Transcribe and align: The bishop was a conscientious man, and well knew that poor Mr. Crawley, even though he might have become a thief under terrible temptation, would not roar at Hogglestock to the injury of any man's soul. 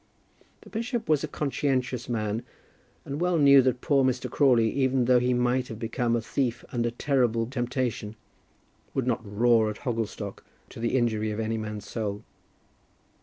The 0.61 0.71
bishop 0.71 1.07
was 1.07 1.23
a 1.23 1.27
conscientious 1.27 2.09
man, 2.09 2.41
and 3.05 3.21
well 3.21 3.37
knew 3.37 3.61
that 3.61 3.81
poor 3.81 4.03
Mr. 4.03 4.31
Crawley, 4.31 4.67
even 4.71 5.05
though 5.05 5.19
he 5.19 5.31
might 5.31 5.67
have 5.67 5.77
become 5.77 6.15
a 6.15 6.21
thief 6.21 6.65
under 6.71 6.89
terrible 6.89 7.45
temptation, 7.45 8.15
would 8.95 9.05
not 9.05 9.21
roar 9.23 9.69
at 9.69 9.81
Hogglestock 9.85 10.43
to 10.69 10.79
the 10.79 10.97
injury 10.97 11.29
of 11.29 11.39
any 11.39 11.59
man's 11.59 11.87
soul. 11.87 12.23